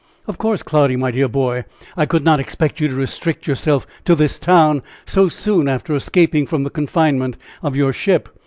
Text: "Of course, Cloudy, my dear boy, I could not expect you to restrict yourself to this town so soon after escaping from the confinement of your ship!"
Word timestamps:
"Of 0.25 0.39
course, 0.39 0.63
Cloudy, 0.63 0.95
my 0.95 1.11
dear 1.11 1.27
boy, 1.27 1.63
I 1.95 2.07
could 2.07 2.23
not 2.23 2.39
expect 2.39 2.79
you 2.79 2.87
to 2.87 2.95
restrict 2.95 3.45
yourself 3.45 3.85
to 4.05 4.15
this 4.15 4.39
town 4.39 4.81
so 5.05 5.29
soon 5.29 5.67
after 5.67 5.93
escaping 5.93 6.47
from 6.47 6.63
the 6.63 6.71
confinement 6.71 7.37
of 7.61 7.75
your 7.75 7.93
ship!" 7.93 8.27